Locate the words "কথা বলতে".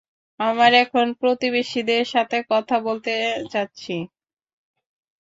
2.51-3.11